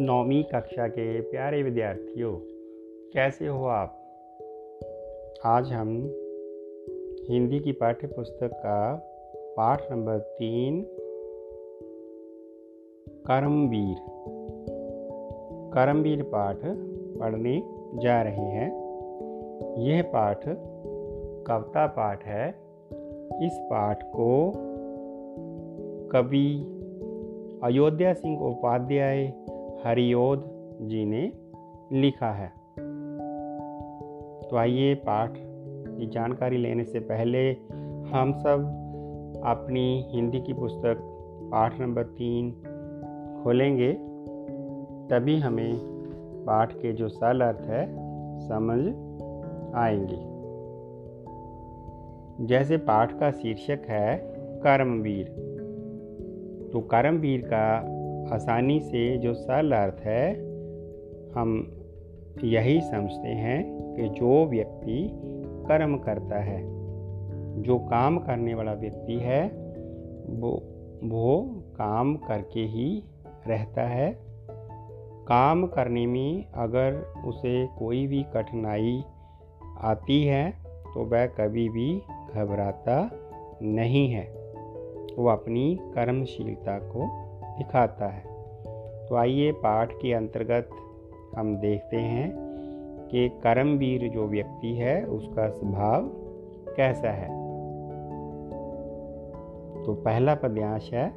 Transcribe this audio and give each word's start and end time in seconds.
नौवीं 0.00 0.42
कक्षा 0.42 0.88
के 0.88 1.20
प्यारे 1.20 1.62
विद्यार्थियों, 1.62 2.32
कैसे 3.14 3.46
हो 3.46 3.66
आप? 3.66 3.98
आज 5.44 5.72
हम 5.72 5.88
हिंदी 7.30 7.60
की 7.60 7.72
पाठ्य 7.72 8.06
पुस्तक 8.06 8.50
का 8.52 8.94
पाठ 9.56 9.92
नंबर 9.92 10.18
तीन, 10.18 10.82
कर्मवीर। 13.08 13.96
कर्मवीर 15.74 16.22
पाठ 16.22 16.56
पढ़ने 17.20 17.62
जा 17.94 18.22
रहे 18.22 18.50
हैं। 18.50 18.70
यह 19.78 20.02
पाठ, 20.02 20.44
कविता 21.46 21.86
पाठ 21.86 22.24
है। 22.24 22.48
इस 23.46 23.58
पाठ 23.62 24.02
को 24.02 24.52
कवि 26.08 26.76
अयोध्या 27.62 28.12
सिंह 28.12 28.40
उपाध्याय 28.40 29.32
हरियोध 29.84 30.44
जी 30.82 31.04
ने 31.04 31.32
लिखा 31.92 32.32
है। 32.32 32.48
तो 34.48 34.56
आइए 34.56 34.94
पाठ 34.94 35.34
की 35.98 36.06
जानकारी 36.06 36.56
लेने 36.56 36.84
से 36.84 37.00
पहले 37.00 37.50
हम 38.10 38.32
सब 38.32 38.60
अपनी 39.44 40.06
हिंदी 40.10 40.40
की 40.40 40.52
पुस्तक 40.52 40.96
पाठ 41.52 41.80
नंबर 41.80 42.02
तीन 42.02 42.52
खोलेंगे। 43.44 43.92
तभी 45.10 45.38
हमें 45.38 45.76
पाठ 46.46 46.72
के 46.72 46.92
जो 46.92 47.08
सरल 47.08 47.40
अर्थ 47.40 47.60
है, 47.60 47.86
समझ 48.48 48.94
आएँगे। 49.74 50.30
जैसे 52.46 52.76
पाठ 52.76 53.20
का 53.20 53.30
शीर्षक 53.30 53.82
है, 53.88 54.18
कर्मवीर। 54.36 55.26
तो 56.72 56.80
कर्मवीर 56.80 57.40
का 57.40 57.99
आसानी 58.32 58.80
से 58.80 59.18
जो 59.18 59.34
सरल 59.34 59.72
अर्थ 59.72 60.00
है, 60.00 60.34
हम 61.32 61.76
यही 62.44 62.80
समझते 62.80 63.28
हैं 63.28 63.94
कि 63.94 64.08
जो 64.08 64.46
व्यक्ति 64.46 65.10
कर्म 65.68 65.98
करता 65.98 66.38
है, 66.38 66.62
जो 67.62 67.78
काम 67.78 68.18
करने 68.18 68.54
वाला 68.54 68.72
व्यक्ति 68.72 69.14
है, 69.14 69.46
वो 70.28 70.62
वो 71.04 71.42
काम 71.76 72.16
करके 72.16 72.60
ही 72.60 73.04
रहता 73.46 73.82
है। 73.82 74.18
काम 75.26 75.66
करने 75.66 76.06
में 76.06 76.44
अगर 76.54 77.14
उसे 77.26 77.66
कोई 77.66 78.06
भी 78.06 78.22
कठिनाई 78.34 79.02
आती 79.80 80.24
है 80.24 80.50
तो 80.94 81.04
वह 81.04 81.26
कभी 81.26 81.68
भी 81.68 82.02
घबराता 82.34 83.10
नहीं 83.62 84.08
है। 84.10 84.24
वो 85.18 85.28
अपनी 85.28 85.78
कर्मशीलता 85.80 86.78
को 86.78 87.29
दिखाता 87.60 88.08
है। 88.08 88.22
तो 89.06 89.16
आइए 89.16 89.52
पाठ 89.52 89.92
के 89.92 90.12
अंतर्गत 90.12 90.70
हम 91.38 91.56
देखते 91.56 91.96
हैं 91.96 92.28
कि 93.10 93.28
कर्मवीर 93.42 94.08
जो 94.10 94.26
व्यक्ति 94.26 94.74
है, 94.74 95.04
उसका 95.04 95.48
स्वभाव 95.48 96.08
कैसा 96.76 97.10
है। 97.10 97.28
तो 99.84 99.94
पहला 99.94 100.34
पद्यांश 100.34 100.90
है 100.92 101.12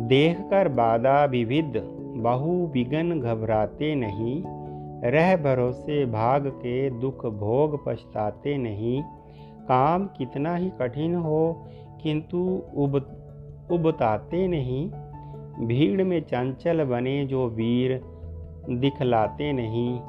देख 0.00 0.40
कर 0.40 0.68
बाधा 0.68 1.24
विविध, 1.24 1.72
बहु 2.16 2.52
विघन 2.66 3.20
घबराते 3.20 3.94
नहीं, 3.94 4.42
रह 5.10 5.36
भरोसे 5.36 6.04
भाग 6.06 6.46
के 6.46 6.90
दुख 6.90 7.26
भोग 7.26 7.78
पछताते 7.86 8.56
नहीं, 8.58 9.02
काम 9.68 10.06
कितना 10.18 10.54
ही 10.56 10.70
कठिन 10.80 11.14
हो, 11.14 11.42
किंतु 12.02 12.38
उबताते 13.70 14.48
नहीं, 14.48 14.90
भीड़ 15.66 16.02
में 16.02 16.20
चंचल 16.20 16.84
बने 16.84 17.26
जो 17.26 17.48
वीर 17.48 18.04
दिखलाते 18.70 19.52
नहीं। 19.52 20.00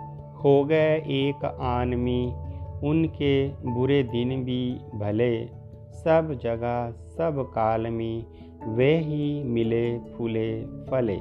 हो 0.44 0.66
गए 0.66 0.98
एक 0.98 1.46
आनमी, 1.46 2.34
उनके 2.84 3.48
बुरे 3.48 4.04
दिन 4.04 4.44
भी 4.44 4.80
भले। 4.96 5.46
सब 5.92 6.40
जगह, 6.44 6.92
सब 6.92 7.52
काल 7.56 7.88
में 7.88 8.26
वे 8.68 8.98
ही 8.98 9.44
मिले 9.44 10.00
फूले 10.00 10.62
फले। 10.66 11.18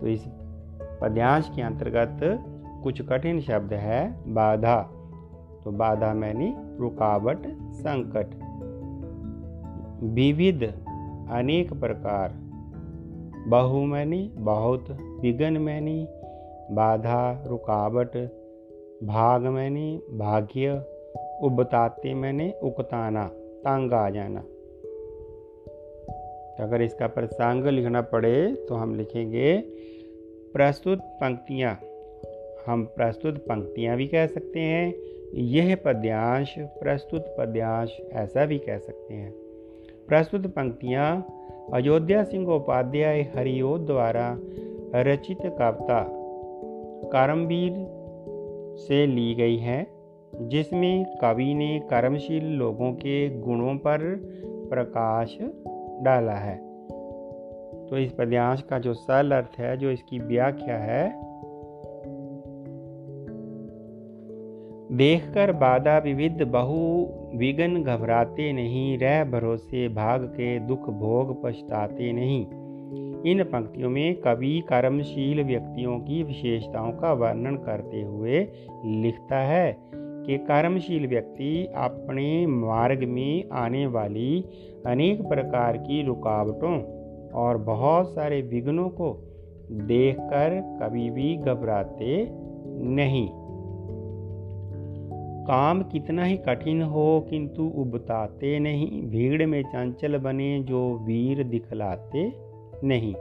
तो 0.00 0.06
इस 0.06 0.24
पद्यांश 1.02 1.52
के 1.56 1.62
अंतर्गत 1.62 2.18
कुछ 2.82 3.02
कठिन 3.02 3.40
शब्द 3.40 3.72
है, 3.72 4.34
बाधा। 4.34 4.82
तो 5.64 5.70
बाधा 5.70 6.14
मैंने 6.14 6.54
रुकावट, 6.80 7.46
संकट। 7.72 8.30
विविध 10.02 10.87
अनेक 11.30 11.72
प्रकार। 11.72 12.34
बहु 13.48 13.84
मैनी 13.84 14.32
बहुत 14.34 14.90
विघन 15.20 15.52
मैनी 15.52 16.06
बाधा, 16.70 17.44
रुकावट 17.46 18.16
भाग 19.02 19.42
मैनी 19.42 20.02
भाग्य, 20.12 20.84
उबताते 21.42 22.14
मैंने, 22.14 22.54
उकताना, 22.62 23.26
तंग 23.34 23.92
आ 23.92 24.10
जाना। 24.10 24.40
तो 26.50 26.64
अगर 26.64 26.82
इसका 26.82 27.06
प्रसंग 27.06 27.66
लिखना 27.66 28.00
पड़े 28.00 28.54
तो 28.54 28.74
हम 28.74 28.94
लिखेंगे, 28.94 29.58
प्रस्तुत 30.52 30.98
पंक्तियाँ। 30.98 31.80
हम 32.66 32.84
प्रस्तुत 32.84 33.38
पंक्तियाँ 33.38 33.96
भी 33.96 34.06
कह 34.06 34.26
सकते 34.26 34.60
हैं, 34.60 34.94
यह 35.34 35.76
पद्यांश, 35.76 36.54
प्रस्तुत 36.58 37.34
पद्यांश, 37.38 37.96
ऐसा 38.12 38.46
भी 38.46 38.58
कह 38.58 38.78
सकते 38.78 39.14
हैं। 39.14 39.47
प्रस्तुत 40.08 40.46
पंक्तियाँ 40.46 41.26
अयोध्या 41.74 42.24
सिंह 42.24 42.48
उपाध्याय 42.48 43.20
हरिओ 43.20 43.78
द्वारा 43.78 44.36
रचित 44.94 45.38
कविता 45.42 46.06
कर्मवीर 47.04 47.74
से 48.78 49.06
ली 49.06 49.34
गई 49.34 49.56
है, 49.56 49.86
जिसमें 50.34 51.04
कवि 51.04 51.54
ने 51.54 51.80
कर्मशील 51.90 52.44
लोगों 52.44 52.92
के 52.92 53.40
गुणों 53.40 53.74
पर 53.76 53.98
प्रकाश 54.70 55.38
डाला 56.02 56.32
है। 56.32 56.56
तो 57.86 57.98
इस 57.98 58.12
पद्यांश 58.12 58.62
का 58.62 58.78
जो 58.78 58.94
सरल 58.94 59.32
अर्थ 59.32 59.58
है, 59.58 59.76
जो 59.76 59.90
इसकी 59.90 60.18
व्याख्या 60.18 60.76
है 60.76 61.27
देखकर 64.98 65.52
बाधा 65.52 65.98
विविध 65.98 66.42
बहु 66.42 66.76
विघन 67.38 67.82
घबराते 67.82 68.52
नहीं, 68.52 68.98
रह 68.98 69.24
भरोसे 69.24 69.88
भाग 69.88 70.24
के 70.24 70.58
दुख 70.58 70.88
भोग 70.90 71.42
पछताते 71.42 72.12
नहीं। 72.12 72.40
इन 73.32 73.42
पंक्तियों 73.44 73.90
में 73.90 74.14
कवि 74.14 74.62
कर्मशील 74.68 75.42
व्यक्तियों 75.42 75.98
की 75.98 76.22
विशेषताओं 76.22 76.92
का 76.92 77.12
वर्णन 77.12 77.56
करते 77.56 78.02
हुए 78.02 78.40
लिखता 78.84 79.38
है 79.38 79.76
कि 79.80 80.38
कर्मशील 80.38 81.06
व्यक्ति 81.06 81.66
अपने 81.76 82.46
मार्ग 82.46 83.04
में 83.08 83.48
आने 83.52 83.86
वाली 83.86 84.44
अनेक 84.86 85.22
प्रकार 85.22 85.76
की 85.76 86.02
रुकावटों 86.02 86.76
और 87.32 87.56
बहुत 87.56 88.14
सारे 88.14 88.40
विघ्नों 88.42 88.88
को 88.88 89.16
देखकर 89.70 90.60
कभी 90.82 91.10
भी 91.10 91.36
घबराते 91.36 92.26
नहीं। 92.94 93.28
काम 95.48 95.82
कितना 95.82 96.24
ही 96.24 96.36
कठिन 96.36 96.82
हो, 96.82 97.26
किंतु 97.30 97.62
उबताते 97.62 98.58
नहीं। 98.58 99.02
भीड़ 99.02 99.46
में 99.46 99.62
चंचल 99.62 100.18
बने 100.18 100.62
जो 100.62 100.98
वीर 100.98 101.42
दिखलाते 101.42 102.32
नहीं। 102.84 103.14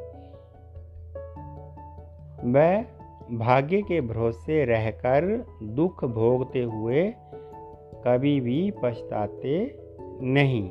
वह 2.54 2.82
भाग्य 3.38 3.82
के 3.82 4.02
भरोसे 4.02 4.66
रहकर 4.66 5.46
दुख 5.64 6.06
भोगते 6.06 6.64
हुए 6.64 7.14
कभी 8.06 8.40
भी 8.40 8.72
पछताते 8.84 9.80
नहीं। 10.22 10.70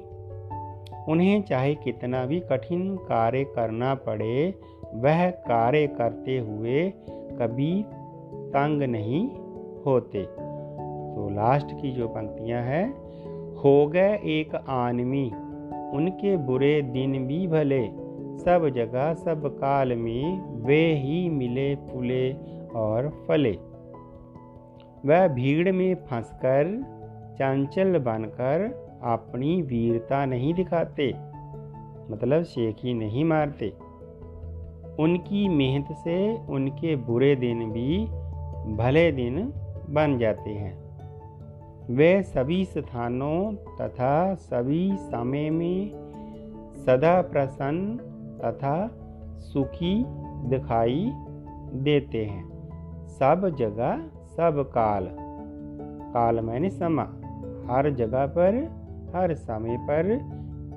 उन्हें 1.08 1.42
चाहे 1.42 1.74
कितना 1.74 2.26
भी 2.26 2.40
कठिन 2.40 2.96
कार्य 2.96 3.44
करना 3.44 3.94
पड़े, 3.94 4.54
वह 4.94 5.30
कार्य 5.30 5.86
करते 5.86 6.38
हुए 6.38 6.92
कभी 7.38 7.82
तंग 8.50 8.82
नहीं 8.82 9.28
होते। 9.86 10.45
तो 11.16 11.28
लास्ट 11.28 11.66
की 11.72 11.92
जो 11.92 12.08
पंक्तियाँ 12.08 12.62
हैं, 12.62 12.92
हो 13.54 13.86
गए 13.86 14.14
एक 14.24 14.54
आनमी 14.68 15.26
उनके 15.96 16.36
बुरे 16.36 16.82
दिन 16.82 17.26
भी 17.26 17.46
भले, 17.46 17.86
सब 18.38 18.68
जगह 18.74 19.14
सब 19.14 19.46
काल 19.58 19.94
में 19.94 20.40
वे 20.66 20.94
ही 20.94 21.28
मिले 21.28 21.74
फूले 21.76 22.32
और 22.76 23.24
फले। 23.28 23.52
वह 25.06 25.28
भीड़ 25.28 25.72
में 25.72 25.94
फंसकर, 25.94 26.82
चंचल 27.34 27.98
बनकर 27.98 28.68
अपनी 29.02 29.62
वीरता 29.62 30.24
नहीं 30.26 30.54
दिखाते 30.54 31.14
मतलब 32.10 32.42
शेखी 32.42 32.94
नहीं 32.94 33.24
मारते। 33.24 33.72
उनकी 35.02 35.48
मेहनत 35.48 35.86
से 35.92 36.34
उनके 36.48 36.96
बुरे 36.96 37.36
दिन 37.36 37.70
भी 37.70 38.04
भले 38.76 39.12
दिन 39.12 39.52
बन 39.90 40.18
जाते 40.18 40.50
हैं। 40.50 40.85
वे 41.90 42.22
सभी 42.22 42.64
स्थानों 42.64 43.52
तथा 43.52 44.34
सभी 44.34 44.96
समय 44.96 45.50
में 45.50 45.90
सदा 46.86 47.22
प्रसन्न 47.22 47.96
तथा 48.44 48.90
सुखी 49.38 50.04
दिखाई 50.48 51.12
देते 51.72 52.24
हैं। 52.24 52.48
सब 53.06 53.56
जगह, 53.58 54.08
सब 54.24 54.70
काल। 54.74 55.08
काल 56.14 56.40
मैंने 56.40 56.70
समा। 56.70 57.02
हर 57.70 57.90
जगह 57.90 58.26
पर, 58.26 58.54
हर 59.16 59.34
समय 59.34 59.76
पर 59.80 60.18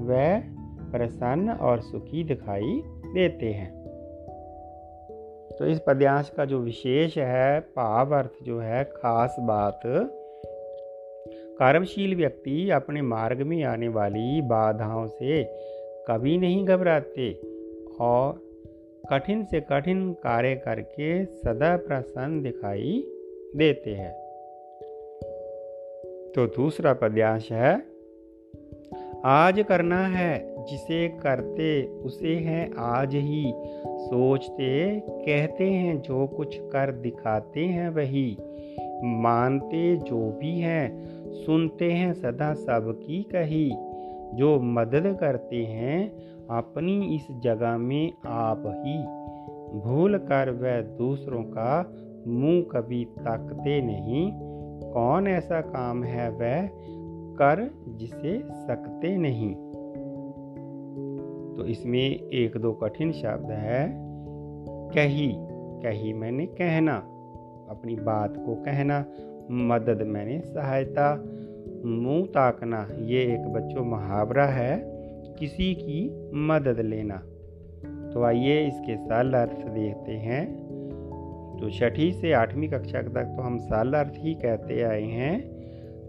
वह 0.02 0.40
प्रसन्न 0.92 1.50
और 1.50 1.80
सुखी 1.80 2.24
दिखाई 2.24 2.84
देते 3.14 3.54
हैं। 3.54 3.80
तो 5.60 5.66
इस 5.66 5.82
पद्यांश 5.88 6.30
का 6.30 6.46
जो 6.46 6.60
विशेष 6.60 7.18
है 7.18 7.60
भाव 7.60 8.16
अर्थ 8.16 8.32
जो 8.44 8.60
है, 8.60 8.84
खास 8.84 9.36
बात 9.40 9.80
कर्मशील 11.62 12.16
व्यक्ति 12.16 12.70
अपने 12.70 13.02
मार्ग 13.02 13.42
में 13.42 13.64
आने 13.64 13.88
वाली 13.88 14.42
बाधाओं 14.42 15.08
से 15.08 15.44
कभी 16.08 16.38
नहीं 16.38 16.66
घबराते 16.66 17.34
और 18.00 18.42
कठिन 19.10 19.44
से 19.44 19.62
कठिन 19.62 20.14
कार्य 20.14 20.56
करके 20.56 21.26
सदा 21.26 21.78
प्रसन्न 21.78 22.42
दिखाई 22.42 23.04
देते 23.56 23.92
हैं। 23.92 24.12
तो 26.32 26.46
दूसरा 26.46 26.94
पद्यांश 26.94 27.52
है, 27.52 27.82
आज 29.26 29.66
करना 29.70 30.08
है, 30.08 30.66
जिसे 30.66 31.08
करते 31.08 31.88
उसे 31.88 32.36
है, 32.36 32.72
आज 32.78 33.16
ही 33.16 33.54
सोचते 33.88 35.00
कहते 35.00 35.64
हैं, 35.64 36.02
जो 36.02 36.28
कुछ 36.28 36.58
कर 36.60 36.92
दिखाते 36.92 37.60
हैं 37.60 37.90
वही, 37.90 38.38
मानते 39.04 39.96
जो 39.98 40.32
भी 40.32 40.60
हैं 40.60 41.09
सुनते 41.32 41.92
हैं 41.92 42.14
सदा 42.14 42.54
सबकी 42.54 43.24
कही। 43.24 43.72
जो 44.34 44.60
मदद 44.60 45.18
करते 45.20 45.58
हैं, 45.58 46.12
अपनी 46.50 47.16
इस 47.16 47.28
जगह 47.32 47.78
में 47.78 48.14
आप 48.26 48.64
ही। 48.68 49.20
भूल 49.80 50.18
कर 50.18 50.52
वह 50.52 50.82
दूसरों 50.82 51.44
का 51.44 51.94
मुँह 52.28 52.62
कभी 52.62 53.06
ताकते 53.06 53.82
नहीं। 53.82 54.32
कौन 54.94 55.28
ऐसा 55.28 55.62
काम 55.62 56.04
है 56.04 56.30
वह 56.30 56.70
कर 57.36 57.74
जिसे 57.88 58.40
सकते 58.40 59.18
नहीं। 59.18 59.56
तो 61.56 61.66
इसमें 61.66 62.10
एक 62.16 62.58
दो 62.58 62.72
कठिन 62.72 63.12
शब्द 63.12 63.52
है। 63.52 63.92
कही 64.90 65.36
कही 65.84 66.14
मैंने 66.14 66.46
कहना। 66.46 66.96
अपनी 67.70 67.96
बात 67.96 68.38
को 68.38 68.56
कहना। 68.56 69.06
मदद 69.52 70.02
मैंने, 70.02 70.40
सहायता 70.40 71.26
मुँह 71.86 72.26
ताकना, 72.26 72.88
ये 73.00 73.34
एक 73.34 73.42
बच्चों 73.42 73.86
मुहावरा 73.86 74.46
है, 74.46 75.00
किसी 75.40 75.76
की 75.76 76.30
मदद 76.34 76.80
लेना। 76.80 77.24
तो 78.14 78.24
आइए 78.24 78.68
इसके 78.68 78.98
साल 78.98 79.34
अर्थ 79.34 79.68
देखते 79.68 80.12
हैं। 80.12 80.70
तो 81.62 81.70
छठी 81.70 82.12
से 82.12 82.34
आठवीं 82.34 82.70
कक्षा 82.70 83.02
तक 83.02 83.24
तो 83.24 83.42
हम 83.42 83.58
साल 83.58 83.94
अर्थ 83.94 84.14
ही 84.16 84.34
कहते 84.36 84.82
आए 84.82 85.04
हैं। 85.04 85.42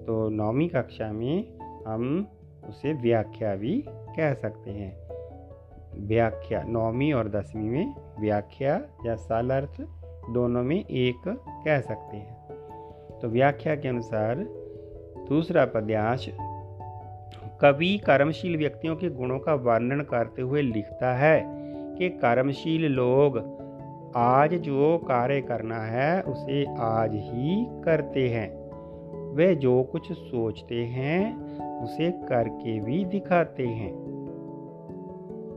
तो 0.04 0.28
नौवीं 0.28 0.68
कक्षा 0.68 1.12
में 1.12 1.44
हम 1.86 2.28
उसे 2.68 2.92
व्याख्या 2.92 3.56
भी 3.56 3.84
कह 3.88 4.34
सकते 4.34 4.70
हैं। 4.70 4.98
व्याख्या, 6.06 6.62
नौवीं 6.62 7.12
और 7.12 7.28
दसवीं 7.28 7.70
में 7.70 7.94
व्याख्या 8.20 8.82
या 9.06 9.14
साल 9.14 9.50
अर्थ 9.50 9.80
दोनों 10.30 10.62
में 10.62 10.84
एक 10.84 11.28
कह 11.64 11.80
सकते 11.80 12.16
हैं। 12.16 12.39
तो 13.22 13.28
व्याख्या 13.28 13.74
के 13.74 13.88
अनुसार 13.88 14.36
दूसरा 15.28 15.64
पद्यांश, 15.64 16.28
कवि 17.60 18.00
कर्मशील 18.06 18.56
व्यक्तियों 18.56 18.96
के 18.96 19.08
गुणों 19.08 19.38
का 19.38 19.54
वर्णन 19.54 20.00
करते 20.00 20.42
हुए 20.42 20.62
लिखता 20.62 21.14
है 21.14 21.42
कि 21.98 22.08
कर्मशील 22.08 22.92
लोग 22.92 23.60
आज 24.16 24.54
जो 24.54 24.98
कार्य 24.98 25.40
करना 25.40 25.78
है, 25.78 26.22
उसे 26.22 26.64
आज 26.78 27.10
ही 27.14 27.66
करते 27.84 28.28
हैं। 28.28 28.60
वे 29.34 29.54
जो 29.54 29.82
कुछ 29.82 30.12
सोचते 30.12 30.84
हैं, 30.84 31.36
उसे 31.82 32.10
करके 32.10 32.80
भी 32.80 33.04
दिखाते 33.04 33.66
हैं। 33.66 34.10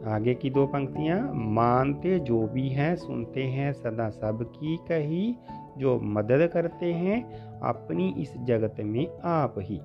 आगे 0.06 0.34
की 0.34 0.50
दो 0.50 0.66
पंक्तियाँ, 0.66 1.32
मानते 1.36 2.20
जो 2.20 2.48
भी 2.48 2.70
हैं, 2.70 2.96
सुनते 2.96 3.44
हैं, 3.44 3.74
सदा 3.74 4.10
सबकी 4.10 4.78
कही 4.78 5.36
जो 5.78 6.00
मदद 6.00 6.50
करते 6.54 6.94
हैं 6.94 7.50
अपनी 7.60 8.16
इस 8.18 8.38
जगत 8.38 8.76
में 8.80 9.20
आप 9.24 9.56
ही। 9.58 9.82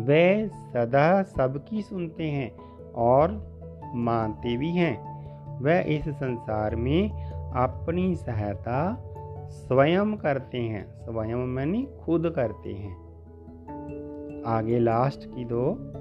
वे 0.00 0.48
सदा 0.48 1.22
सबकी 1.22 1.82
सुनते 1.82 2.24
हैं 2.24 2.56
और 2.94 3.50
मानते 3.94 4.56
भी 4.56 4.70
हैं। 4.70 5.10
वह 5.60 5.78
इस 5.78 6.08
संसार 6.08 6.76
में 6.76 7.10
अपनी 7.52 8.16
सहायता 8.16 9.04
स्वयं 9.48 10.16
करते 10.16 10.58
हैं। 10.58 10.90
स्वयं 10.90 11.36
मैंने 11.36 11.86
खुद 12.00 12.32
करते 12.36 12.72
हैं। 12.72 13.10
आगे 14.46 14.78
लास्ट 14.78 15.34
की 15.34 15.44
दो, 15.44 15.92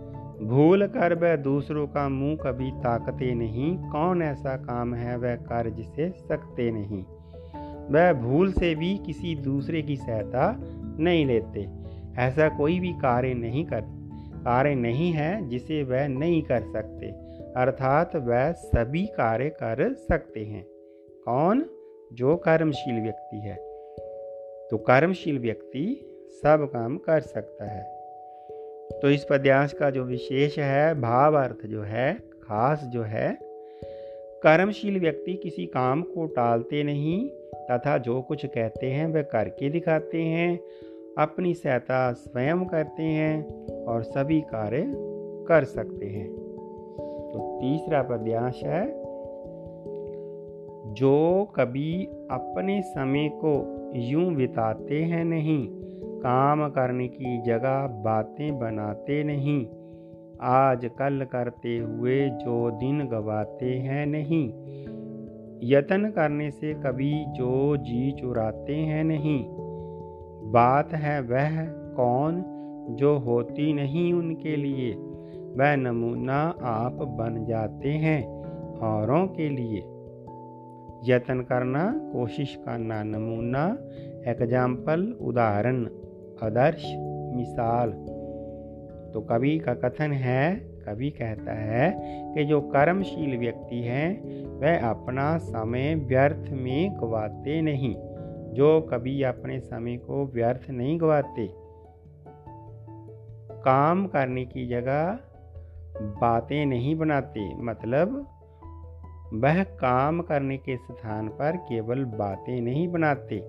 भूल 0.46 0.88
कर 0.88 1.16
वह 1.16 1.36
दूसरों 1.36 1.88
का 1.88 2.10
मुँह 2.10 2.36
कभी 2.36 2.72
ताकते 2.72 3.36
नहीं। 3.36 3.78
कौन 3.78 4.22
ऐसा 4.22 4.58
काम 4.58 4.94
है 4.94 5.18
वह 5.18 5.36
कर 5.36 5.70
जिसे 5.70 6.10
सकते 6.10 6.72
नहीं। 6.72 7.04
वह 7.90 8.14
भूल 8.14 8.52
से 8.52 8.76
भी 8.76 8.98
किसी 8.98 9.36
दूसरे 9.36 9.82
की 9.82 9.96
सहायता 9.96 10.60
नहीं 11.00 11.26
लेते। 11.26 11.68
ऐसा 12.18 12.58
कोई 12.58 12.80
भी 12.80 12.94
कार्य 12.94 13.34
नहीं 13.34 13.66
कर, 13.66 13.82
कार्य 14.46 14.76
नहीं 14.76 15.12
है 15.12 15.50
जिसे 15.50 15.84
वह 15.84 16.08
नहीं 16.08 16.42
कर 16.42 16.62
सकते। 16.62 17.06
अर्थात 17.58 18.16
वह 18.16 18.52
सभी 18.52 19.06
कार्य 19.06 19.50
कर 19.50 19.94
सकते 19.94 20.40
हैं। 20.40 20.66
कौन? 21.26 21.66
जो 22.14 22.36
कर्मशील 22.36 23.02
व्यक्ति 23.02 23.38
है। 23.38 23.56
तो 24.72 24.78
कर्मशील 24.78 25.40
व्यक्ति 25.40 26.06
सब 26.44 26.70
काम 26.74 26.98
कर 26.98 27.20
सकता 27.20 27.66
है। 27.66 28.00
तो 29.00 29.10
इस 29.10 29.28
पद्यांश 29.30 29.74
का 29.74 29.90
जो 29.90 30.04
विशेष 30.04 30.60
है, 30.60 31.02
भाव 31.02 31.36
अर्थ 31.36 31.66
जो 31.66 31.82
है, 31.82 32.14
खास 32.44 32.84
जो 32.84 33.04
है, 33.04 33.38
कर्मशील 34.44 35.00
व्यक्ति 35.00 35.34
किसी 35.34 35.66
काम 35.66 36.02
को 36.02 36.26
टालते 36.26 36.84
नहीं 36.84 37.30
तथा 37.56 37.98
जो 37.98 38.22
कुछ 38.22 38.46
कहते 38.46 38.88
हैं 38.88 39.08
वह 39.08 39.22
करके 39.22 39.70
दिखाते 39.70 40.24
हैं, 40.24 40.60
अपनी 41.18 41.54
सहायता 41.54 42.12
स्वयं 42.14 42.66
करते 42.66 43.04
हैं 43.04 43.66
और 43.86 44.04
सभी 44.04 44.42
कार्य 44.42 44.84
कर 45.48 45.64
सकते 45.64 46.06
हैं। 46.06 46.30
तो 47.30 47.60
तीसरा 47.62 48.02
पद्यांश 48.02 48.64
है, 48.64 48.86
जो 50.94 51.48
कभी 51.56 52.06
अपने 52.32 52.82
समय 52.82 53.30
को 53.30 53.54
यूँ 53.96 54.34
बिताते 54.34 55.04
हैं 55.04 55.26
नहीं, 55.26 55.68
काम 56.20 56.70
करने 56.70 57.08
की 57.08 57.42
जगह 57.42 57.88
बातें 57.88 58.60
बनाते 58.60 59.24
नहीं, 59.24 59.68
आज 60.42 60.90
कल 61.00 61.28
करते 61.32 61.78
हुए 61.78 62.30
जो 62.30 62.72
दिन 62.72 63.08
गवाते 63.08 63.66
हैं 63.66 64.06
नहीं 64.06 64.54
यत्न 65.64 66.10
करने 66.10 66.52
से 66.52 66.74
कभी 66.74 67.26
जो 67.26 67.78
जी 67.78 68.12
चुराते 68.12 68.76
हैं 68.76 69.04
नहीं। 69.04 69.46
बात 70.52 70.94
है 70.94 71.22
वह 71.22 71.66
कौन 71.70 72.44
जो 72.90 73.18
होती 73.18 73.74
नहीं 73.74 74.14
उनके 74.14 74.56
लिए। 74.56 74.94
वह 75.58 75.76
नमूना 75.76 76.56
आप 76.62 76.94
बन 76.94 77.46
जाते 77.46 77.90
हैं 77.90 78.44
औरों 78.80 79.28
के 79.28 79.50
लिए। 79.50 79.80
यत्न 81.14 81.42
करना, 81.42 81.94
कोशिश 82.14 82.56
करना, 82.56 83.04
नमूना 83.04 83.78
एग्ज़ाम्पल 84.32 85.18
उदाहरण, 85.22 85.86
आदर्श, 86.44 86.84
मिसाल। 87.36 87.92
तो 89.14 89.22
कवि 89.22 89.58
का 89.58 89.74
कथन 89.74 90.12
है 90.12 90.69
कवि 90.90 91.10
कहता 91.10 91.54
है 91.54 91.96
कि 92.34 92.46
जो 92.46 92.62
कर्मशील 92.62 93.38
व्यक्ति 93.38 93.82
हैं, 93.82 94.44
वह 94.46 94.90
अपना 94.90 95.38
समय 95.38 95.96
व्यर्थ 95.96 96.52
में 96.52 96.98
गवाते 97.00 97.62
नहीं। 97.62 97.96
जो 98.50 98.82
कभी 98.82 99.24
अपने 99.24 99.60
समय 99.60 99.98
को 99.98 100.26
व्यर्थ 100.26 100.70
नहीं 100.70 101.00
गवाते। 101.00 101.50
काम 103.62 104.08
करने 104.08 104.46
की 104.46 104.68
जगह 104.68 105.20
बातें 106.02 106.66
नहीं 106.66 106.96
बनाते 106.96 107.56
मतलब 107.56 108.28
वह 109.34 109.64
काम 109.64 110.22
करने 110.22 110.58
के 110.58 110.78
स्थान 110.78 111.28
पर 111.28 111.58
केवल 111.58 112.04
बातें 112.06 112.62
नहीं 112.62 112.88
बनाते, 112.88 113.42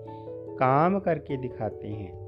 काम 0.57 0.99
करके 0.99 1.37
दिखाते 1.37 1.89
हैं। 1.89 2.20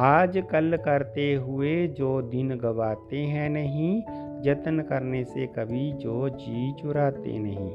आज 0.00 0.42
कल 0.50 0.78
करते 0.84 1.34
हुए 1.34 1.86
जो 1.86 2.22
दिन 2.22 2.58
गवाते 2.58 3.16
हैं 3.16 3.50
नहीं, 3.50 4.02
जतन 4.42 4.80
करने 4.88 5.24
से 5.24 5.46
कभी 5.46 5.92
जो 5.92 6.28
जी 6.28 6.72
चुराते 6.72 7.38
नहीं। 7.38 7.70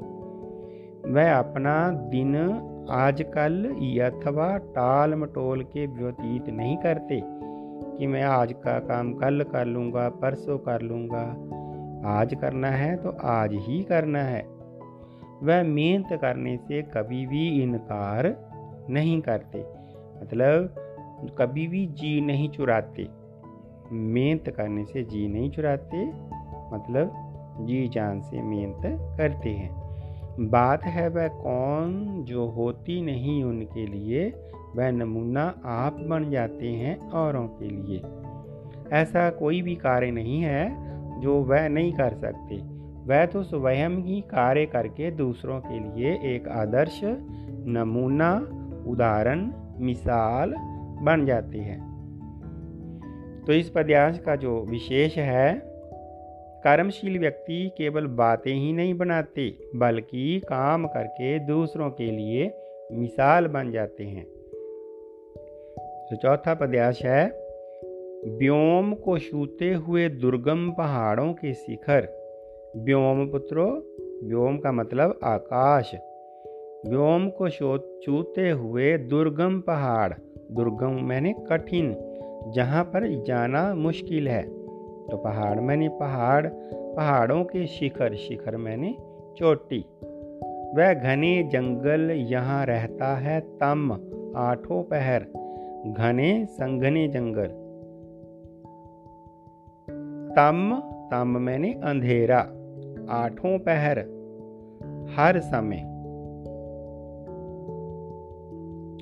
वह 1.13 1.33
अपना 1.35 1.89
दिन 1.89 2.35
आजकल 2.89 3.65
अथवा 4.01 4.57
टाल 4.57 5.15
मटोल 5.15 5.63
के 5.63 5.85
व्यतीत 5.87 6.49
नहीं 6.49 6.77
करते 6.77 7.21
कि 7.97 8.07
मैं 8.07 8.23
आज 8.23 8.53
का 8.53 8.79
काम 8.79 9.13
कल 9.13 9.45
कर 9.51 9.65
लूँगा, 9.65 10.09
परसों 10.09 10.57
कर 10.57 10.81
लूँगा। 10.81 11.25
आज 12.19 12.33
करना 12.33 12.67
है 12.67 12.95
तो 12.95 13.09
आज 13.09 13.53
ही 13.53 13.83
करना 13.83 14.19
है। 14.19 14.41
वह 15.43 15.63
मेहनत 15.63 16.19
करने 16.21 16.57
से 16.57 16.81
कभी 16.81 17.25
भी 17.25 17.63
इनकार 17.63 18.35
नहीं 18.89 19.21
करते। 19.21 19.59
मतलब 20.21 20.84
कभी 21.23 21.67
भी 21.67 21.85
जी 21.85 22.21
नहीं 22.21 22.49
चुराते। 22.49 23.07
मेहनत 23.91 24.49
करने 24.49 24.85
से 24.85 25.03
जी 25.03 25.27
नहीं 25.27 25.51
चुराते 25.51 26.07
मतलब 26.75 27.11
जी 27.61 27.87
जान 27.87 28.21
से 28.21 28.41
मेहनत 28.41 28.81
करते 29.17 29.49
हैं। 29.49 29.85
बात 30.39 30.83
है 30.83 31.09
वह 31.09 31.27
कौन 31.27 32.23
जो 32.23 32.47
होती 32.47 33.01
नहीं 33.01 33.43
उनके 33.43 33.85
लिए, 33.87 34.33
वह 34.75 34.91
नमूना 34.91 35.55
आप 35.65 35.93
बन 35.93 36.29
जाते 36.29 36.67
हैं 36.67 37.09
औरों 37.09 37.47
के 37.47 37.65
लिए। 37.65 38.01
ऐसा 38.91 39.29
कोई 39.29 39.61
भी 39.61 39.75
कार्य 39.75 40.11
नहीं 40.11 40.41
है 40.41 40.75
जो 41.21 41.35
वह 41.35 41.67
नहीं 41.67 41.93
कर 41.93 42.13
सकते। 42.13 42.55
वह 43.05 43.25
तो 43.25 43.43
स्वयं 43.43 43.89
ही 43.89 44.21
कार्य 44.21 44.65
करके 44.65 45.11
दूसरों 45.11 45.59
के 45.59 45.79
लिए 45.79 46.35
एक 46.35 46.47
आदर्श, 46.47 47.01
नमूना, 47.65 48.47
उदाहरण, 48.87 49.51
मिसाल 49.79 50.53
बन 51.01 51.25
जाती 51.25 51.57
है। 51.57 51.95
तो 53.45 53.53
इस 53.53 53.69
पद्यांश 53.69 54.19
का 54.19 54.35
जो 54.35 54.65
विशेष 54.65 55.17
है, 55.17 55.61
कर्मशील 56.63 57.19
व्यक्ति 57.19 57.71
केवल 57.77 58.07
बातें 58.07 58.53
ही 58.53 58.73
नहीं 58.73 58.93
बनाते, 58.93 59.57
बल्कि 59.75 60.39
काम 60.39 60.87
करके 60.87 61.39
दूसरों 61.39 61.89
के 61.89 62.11
लिए 62.11 62.53
मिसाल 62.91 63.47
बन 63.47 63.71
जाते 63.71 64.03
हैं। 64.03 64.25
तो 66.09 66.15
चौथा 66.15 66.53
पद्याश 66.53 67.05
है, 67.05 67.25
व्योम 68.37 68.93
को 68.93 69.19
छूते 69.19 69.73
हुए 69.73 70.09
दुर्गम 70.09 70.71
पहाड़ों 70.71 71.33
के 71.33 71.53
शिखर। 71.53 72.25
व्योम 72.77 73.27
पुत्रो, 73.27 73.65
व्योम 74.23 74.57
का 74.57 74.71
मतलब 74.71 75.19
आकाश। 75.23 75.91
व्योम 76.87 77.29
को 77.29 77.49
छूते 78.01 78.49
हुए 78.49 78.97
दुर्गम 78.97 79.61
पहाड़। 79.61 80.13
दुर्गम 80.51 81.03
मैंने 81.03 81.33
कठिन, 81.33 81.95
जहाँ 82.51 82.83
पर 82.83 83.23
जाना 83.23 83.75
मुश्किल 83.75 84.27
है। 84.27 84.43
तो 85.07 85.17
पहाड़ 85.17 85.59
मैंने 85.59 85.89
पहाड़, 85.89 86.47
पहाड़ों 86.73 87.43
के 87.43 87.67
शिखर 87.67 88.15
शिखर 88.15 88.57
मैंने 88.57 88.97
चोटी। 89.37 89.85
वह 90.77 90.93
घने 90.93 91.43
जंगल 91.43 92.11
यहाँ 92.11 92.65
रहता 92.65 93.15
है 93.15 93.39
तम, 93.41 93.91
आठों 94.35 94.83
पहर, 94.83 95.25
घने 95.97 96.45
संघने 96.45 97.07
जंगल। 97.07 97.47
तम 100.35 100.81
तम 101.11 101.27
मैंने 101.27 101.73
अंधेरा, 101.73 102.39
आठों 103.09 103.59
पहर, 103.59 103.99
हर 105.17 105.39
समय। 105.39 105.94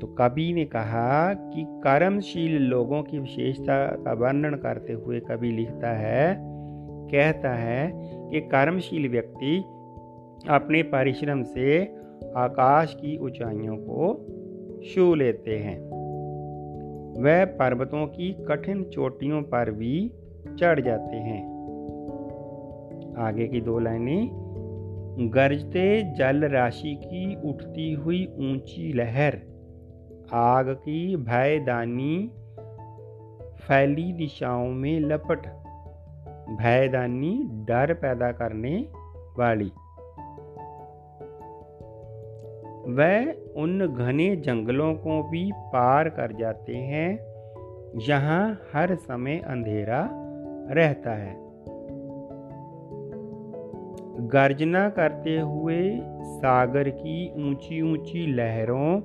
तो 0.02 0.08
कवि 0.08 0.54
ने 0.54 0.66
कहा 0.66 1.34
कि 1.34 1.66
कर्मशील 1.70 2.62
लोगों 2.62 3.04
की 3.04 3.20
विशेषता 3.20 3.88
का 3.88 4.14
वर्णन 4.14 4.56
करते 4.56 4.94
हुए 4.94 5.20
कवि 5.20 5.52
लिखता 5.52 5.92
है, 5.92 6.38
कहता 7.12 7.54
है 7.54 7.92
कि 8.30 8.42
कर्मशील 8.42 9.10
व्यक्ति 9.10 9.58
अपने 10.50 10.84
परिश्रम 10.84 11.44
से 11.44 11.84
आकाश 12.38 12.94
की 12.94 13.18
ऊंचाइयों 13.18 13.78
को 13.78 14.28
छू 14.82 15.16
लेते 15.16 15.58
हैं। 15.58 15.80
वह 17.24 17.46
पर्वतों 17.46 18.08
की 18.08 18.46
कठिन 18.48 18.84
चोटियों 18.84 19.42
पर 19.42 19.72
भी 19.72 20.12
चढ़ 20.60 20.80
जाते 20.80 21.16
हैं। 21.16 21.54
आगे 23.18 23.48
की 23.48 23.62
दो 23.62 23.80
लाइनें। 23.80 24.30
गरजते 25.20 26.14
जल 26.14 26.44
राशि 26.44 26.96
की 27.04 27.50
उठती 27.50 27.94
हुई 27.94 28.26
ऊँची 28.26 28.94
लहर 28.94 29.53
आग 30.34 30.70
की 30.70 31.16
भयदानी 31.16 32.32
फैली 33.68 34.14
दिशाओं 34.14 34.68
में 34.68 35.00
लपट। 35.00 35.40
भयदानी 36.50 37.44
डर 37.44 37.94
पैदा 37.94 38.32
करने 38.32 38.88
वाली। 39.40 39.72
वह 42.94 43.32
उन 43.56 43.96
घने 43.98 44.36
जंगलों 44.36 44.96
को 44.96 45.30
भी 45.30 45.52
पार 45.56 46.10
कर 46.10 46.32
जाते 46.32 46.76
हैं, 46.76 47.20
जहाँ 48.08 48.60
हर 48.74 48.96
समय 48.96 49.38
अंधेरा 49.38 50.10
रहता 50.72 51.12
है। 51.12 51.44
गर्जना 54.28 54.90
करते 54.90 55.40
हुए 55.40 56.02
सागर 56.24 56.90
की 56.90 57.50
ऊँची 57.50 57.82
ऊँची 57.82 58.34
लहरों 58.34 59.02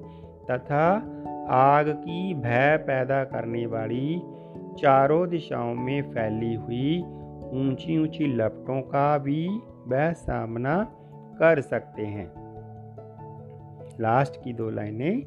तथा 0.50 1.14
आग 1.50 1.88
की 1.88 2.34
भय 2.34 2.76
पैदा 2.76 3.24
करने 3.24 3.66
वाली 3.66 4.22
चारों 4.82 5.28
दिशाओं 5.28 5.74
में 5.74 6.02
फैली 6.02 6.54
हुई 6.54 7.02
ऊँची 7.52 8.02
ऊँची 8.02 8.26
लपटों 8.36 8.80
का 8.80 9.18
भी 9.18 9.48
वह 9.86 10.12
सामना 10.12 10.86
कर 11.38 11.60
सकते 11.60 12.06
हैं। 12.06 12.32
लास्ट 14.00 14.44
की 14.44 14.52
दो 14.52 14.70
लाइनें, 14.70 15.26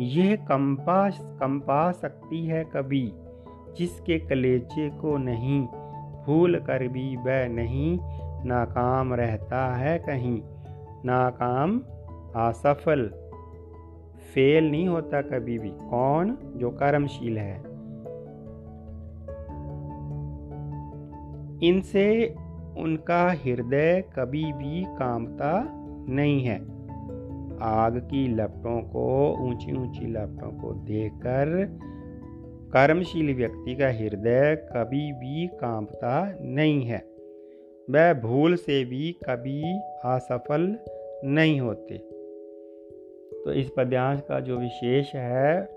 यह 0.00 0.36
कंपा 0.36 1.10
कंपा 1.10 1.92
सकती 1.92 2.46
है 2.46 2.64
कभी, 2.64 3.12
जिसके 3.76 4.18
कलेजे 4.18 4.90
को 4.90 5.16
नहीं, 5.16 5.66
भूल 6.26 6.56
कर 6.56 6.88
भी 6.88 7.16
वह 7.16 7.48
नहीं, 7.48 7.98
नाकाम 8.44 9.14
रहता 9.14 9.76
है 9.76 9.98
कहीं, 9.98 10.42
नाकाम 11.04 11.80
असफल। 12.36 13.19
फेल 14.34 14.70
नहीं 14.70 14.88
होता 14.88 15.22
कभी 15.22 15.58
भी। 15.58 15.70
कौन? 15.70 16.38
जो 16.56 16.70
कर्मशील 16.70 17.38
है। 17.38 17.70
इनसे 21.62 22.34
उनका 22.78 23.32
हृदय 23.32 24.04
कभी 24.16 24.52
भी 24.52 24.84
कामता 24.84 25.66
नहीं 26.08 26.44
है। 26.44 26.58
आग 27.62 27.98
की 27.98 28.28
लपटों 28.28 28.80
को 28.80 29.36
ऊँची 29.40 29.76
ऊँची 29.76 30.06
लपटों 30.06 30.50
को 30.50 30.72
देखकर 30.72 31.78
कर्मशील 32.72 33.36
व्यक्ति 33.36 33.76
का 33.76 33.88
हृदय 33.88 34.68
कभी 34.76 35.12
भी 35.12 35.46
कांपता 35.46 36.38
नहीं 36.40 36.82
है। 36.82 37.04
वह 37.90 38.14
भूल 38.14 38.54
से 38.54 38.84
भी 38.84 39.12
कभी 39.12 39.62
असफल 40.04 40.78
नहीं 41.24 41.60
होते। 41.60 42.19
तो 43.44 43.52
इस 43.52 43.70
पद्यांश 43.76 44.20
का 44.20 44.40
जो 44.40 44.56
विशेष 44.56 45.14
है, 45.14 45.68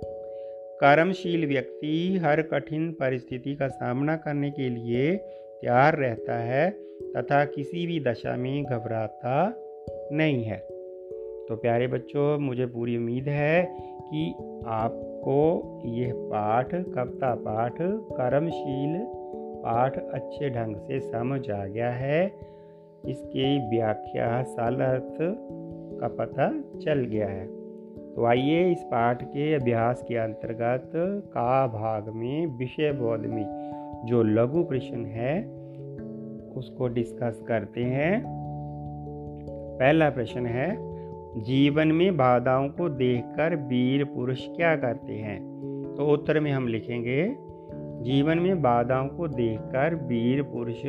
कर्मशील 0.82 1.48
व्यक्ति 1.48 2.20
हर 2.24 2.42
कठिन 2.42 2.92
परिस्थिति 2.92 3.56
का 3.56 3.68
सामना 3.68 4.16
करने 4.16 4.52
के 4.52 4.70
लिए 4.70 5.16
तैयार 5.16 5.96
रहता 5.96 6.38
है 6.38 6.70
तथा 7.18 7.46
किसी 7.46 7.88
भी 7.88 8.00
दशा 8.00 8.36
में 8.36 8.64
घबराता 8.64 9.56
नहीं 10.12 10.44
है। 10.44 10.58
तो 11.48 11.56
प्यारे 11.56 11.88
बच्चों, 11.88 12.40
मुझे 12.40 12.66
पूरी 12.66 12.98
उम्मीद 12.98 13.28
है 13.28 13.66
कि 14.04 14.34
आपको 14.66 15.38
यह 15.86 16.14
पाठ, 16.16 16.76
कविता 16.76 17.36
पाठ, 17.36 17.76
कर्मशील 18.12 19.00
पाठ 19.64 19.98
अच्छे 19.98 20.50
ढंग 20.50 20.76
से 20.76 21.00
समझ 21.00 21.52
आ 21.52 21.66
गया 21.66 21.92
है। 21.92 22.26
इसकी 23.06 23.70
व्याख्या 23.70 24.44
साल 24.44 24.76
अर्थ 24.76 25.22
का 26.04 26.08
पता 26.08 26.62
चल 26.80 27.00
गया 27.00 27.28
है। 27.28 27.48
तो 28.14 28.26
आइए 28.26 28.72
इस 28.72 28.84
पाठ 28.84 29.24
के 29.24 29.54
अभ्यास 29.54 30.06
के 30.08 30.16
अंतर्गत 30.16 30.92
का 31.34 31.68
भाग 31.68 32.10
में 32.10 32.48
विषय 32.48 32.92
बोध 32.92 33.20
में 33.20 33.46
जो 34.06 34.24
लघु 34.24 34.64
प्रश्न 34.64 35.06
है, 35.06 35.44
उसको 36.56 36.88
डिस्कस 36.88 37.44
करते 37.48 37.84
हैं। 37.84 38.24
पहला 39.80 40.10
प्रश्न 40.10 40.46
है, 40.46 40.94
जीवन 41.42 41.88
में 41.88 42.18
बाधाओं 42.18 42.70
को 42.70 42.90
देखकर 42.90 43.56
वीर 43.56 44.04
पुरुष 44.04 44.48
क्या 44.48 44.76
करते 44.76 45.14
हैं? 45.14 45.54
तो 45.98 46.08
उत्तर 46.08 46.40
में 46.40 46.52
हम 46.52 46.68
लिखेंगे, 46.68 47.36
जीवन 48.04 48.38
में 48.38 48.62
बाधाओं 48.62 49.08
को 49.08 49.28
देखकर 49.28 49.96
वीर 49.96 50.44
पुरुष 50.44 50.82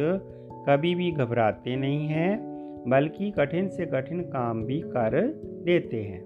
कभी 0.68 0.94
भी 0.94 1.10
घबराते 1.12 1.76
नहीं 1.76 2.06
हैं। 2.08 2.53
बल्कि 2.88 3.30
कठिन 3.30 3.68
से 3.68 3.86
कठिन 3.86 4.20
काम 4.20 4.64
भी 4.64 4.80
कर 4.80 5.22
देते 5.64 6.02
हैं। 6.02 6.22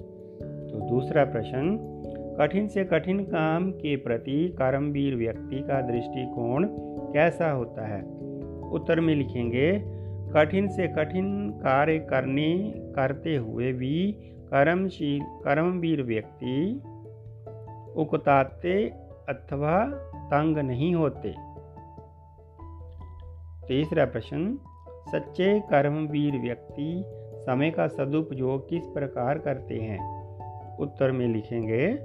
तो 0.69 0.89
दूसरा 0.89 1.25
प्रश्न, 1.25 1.95
कठिन 2.41 2.69
से 2.69 2.85
कठिन 2.85 3.25
काम 3.25 3.71
के 3.71 3.97
प्रति 3.97 4.49
कर्मवीर 4.49 5.17
व्यक्ति 5.17 5.61
का 5.61 5.81
दृष्टिकोण 5.81 6.67
कैसा 7.13 7.51
होता 7.51 7.87
है? 7.87 8.03
उत्तर 8.71 9.01
में 9.01 9.15
लिखेंगे, 9.15 9.99
कठिन 10.35 10.69
से 10.69 10.89
कठिन 10.89 11.51
कार्य 11.51 11.99
करने, 11.99 12.75
करते 12.77 13.37
हुए 13.37 13.73
भी 13.73 14.13
कर्मशील, 14.23 15.21
कर्मवीर 15.23 16.03
व्यक्ति 16.03 16.83
उकताते 17.97 18.89
अथवा 19.29 19.85
तंग 20.17 20.59
नहीं 20.59 20.95
होते। 20.95 21.35
तीसरा 23.69 24.05
प्रश्न 24.05 24.59
सच्चे 25.13 25.61
कर्मवीर 25.61 26.39
व्यक्ति 26.39 27.05
समय 27.35 27.71
का 27.71 27.87
सदुपयोग 27.87 28.69
किस 28.69 28.87
प्रकार 28.87 29.39
करते 29.39 29.75
हैं? 29.75 30.29
उत्तर 30.77 31.13
में 31.13 31.29
लिखेंगे, 31.29 31.99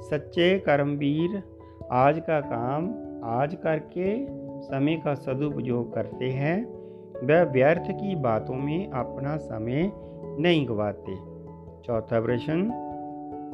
सच्चे 0.00 0.58
कर्मवीर 0.58 1.42
आज 1.92 2.18
का 2.18 2.40
काम 2.40 2.94
आज 3.24 3.54
करके 3.54 4.26
समय 4.60 4.96
का 5.04 5.14
सदुपयोग 5.14 5.94
करते 5.94 6.30
हैं। 6.30 6.64
वह 7.26 7.42
व्यर्थ 7.42 7.90
की 7.90 8.14
बातों 8.14 8.54
में 8.54 8.90
अपना 8.90 9.36
समय 9.36 9.92
नहीं 10.40 10.68
गवाते। 10.68 11.14
चौथा 11.86 12.20
प्रश्न, 12.20 12.84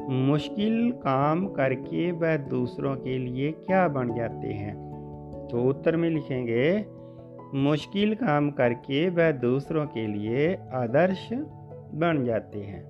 मुश्किल 0.09 0.91
काम 0.91 1.47
करके 1.47 2.11
वह 2.11 2.37
दूसरों 2.37 2.95
के 2.95 3.17
लिए 3.17 3.51
क्या 3.51 3.87
बन 3.87 4.15
जाते 4.15 4.47
हैं? 4.47 4.85
तो 5.51 5.63
उत्तर 5.63 5.95
में 5.95 6.09
लिखेंगे 6.09 6.94
मुश्किल 7.53 8.15
काम 8.15 8.51
करके 8.51 9.09
वह 9.09 9.31
दूसरों 9.31 9.85
के 9.85 10.07
लिए 10.07 10.55
आदर्श 10.73 11.29
बन 11.93 12.23
जाते 12.25 12.59
हैं। 12.59 12.85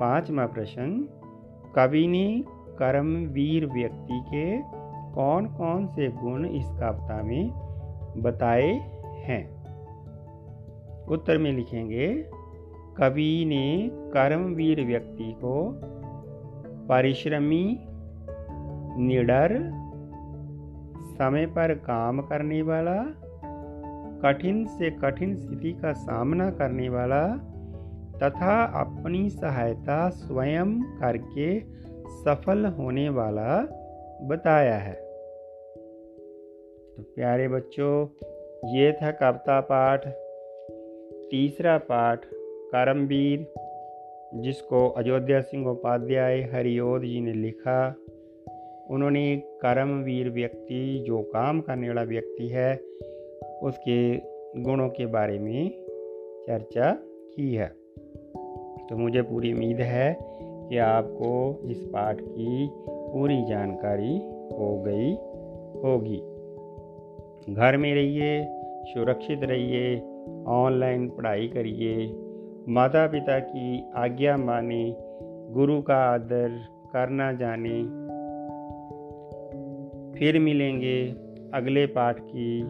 पांचवा 0.00 0.46
प्रश्न, 0.46 1.08
कवि 1.74 2.06
ने 2.06 2.44
कर्मवीर 2.48 3.66
व्यक्ति 3.66 4.22
के 4.26 4.62
कौन 5.14 5.46
कौन 5.46 5.86
से 5.86 6.08
गुण 6.08 6.46
इस 6.46 6.66
कविता 6.66 7.22
में 7.22 7.50
बताए 8.22 8.72
हैं? 9.16 9.56
उत्तर 11.04 11.38
में 11.38 11.52
लिखेंगे, 11.52 12.24
कवि 12.96 13.44
ने 13.46 13.90
कर्मवीर 13.92 14.84
व्यक्ति 14.84 15.32
को 15.32 15.80
परिश्रमी, 16.88 17.78
निडर 18.98 19.58
समय 21.16 21.46
पर 21.46 21.74
काम 21.74 22.20
करने 22.20 22.62
वाला, 22.62 23.04
कठिन 24.22 24.66
से 24.66 24.90
कठिन 24.90 25.36
स्थिति 25.36 25.72
का 25.72 25.92
सामना 25.92 26.50
करने 26.50 26.88
वाला, 26.88 27.36
तथा 28.22 28.64
अपनी 28.64 29.30
सहायता 29.30 30.08
स्वयं 30.08 30.80
करके 30.80 31.60
सफल 32.08 32.66
होने 32.66 33.08
वाला 33.08 33.68
बताया 34.22 34.76
है। 34.76 34.94
तो 36.96 37.02
प्यारे 37.02 37.48
बच्चों, 37.48 38.06
ये 38.74 38.92
था 38.92 39.10
कविता 39.10 39.60
पाठ। 39.60 40.08
तीसरा 41.30 41.78
पाठ, 41.78 42.24
करमवीर, 42.72 43.54
जिसको 44.34 44.88
अयोध्या 44.88 45.40
सिंह 45.40 45.66
उपाध्याय 45.66 46.40
हरिओद 46.42 47.02
जी 47.02 47.20
ने 47.20 47.32
लिखा। 47.32 47.94
उन्होंने 48.90 49.36
कर्मवीर 49.36 50.30
व्यक्ति, 50.30 51.04
जो 51.06 51.22
काम 51.22 51.60
करने 51.60 51.88
वाला 51.88 52.02
व्यक्ति 52.02 52.48
है, 52.48 52.76
उसके 53.62 54.16
गुणों 54.62 54.88
के 54.88 55.06
बारे 55.06 55.38
में 55.38 55.70
चर्चा 56.48 56.92
की 57.36 57.54
है। 57.54 57.66
तो 58.88 58.96
मुझे 58.96 59.22
पूरी 59.22 59.52
उम्मीद 59.52 59.80
है 59.80 60.18
कि 60.68 60.78
आपको 60.78 61.62
इस 61.70 61.78
पाठ 61.78 62.20
की 62.20 62.70
पूरी 62.88 63.44
जानकारी 63.44 64.16
हो 64.58 64.82
गई 64.86 65.12
होगी। 65.82 66.16
घर 67.54 67.76
में 67.76 67.94
रहिए, 67.94 68.46
सुरक्षित 68.84 69.40
रहिए, 69.42 69.96
ऑनलाइन 70.46 71.08
पढ़ाई 71.08 71.48
करिए। 71.48 72.14
माता 72.68 73.06
पिता 73.06 73.38
की 73.38 73.84
आज्ञा 73.94 74.36
माने, 74.36 74.96
गुरु 75.52 75.82
का 75.82 75.96
आदर 75.96 76.60
करना 76.92 77.32
जाने 77.32 78.05
फिर 80.18 80.38
मिलेंगे 80.38 81.08
अगले 81.54 81.86
पाठ 81.86 82.20
की 82.20 82.62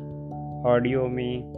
ऑडियो 0.69 1.07
में। 1.07 1.53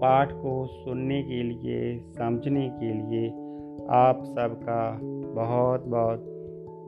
पाठ 0.00 0.32
को 0.32 0.66
सुनने 0.66 1.22
के 1.22 1.42
लिए, 1.42 2.00
समझने 2.18 2.68
के 2.68 2.92
लिए 2.92 3.28
आप 3.90 4.22
सबका 4.24 4.98
बहुत 5.34 5.84
बहुत 5.86 6.20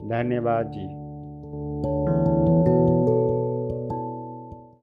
धन्यवाद 0.05 0.73
जी। 0.75 2.20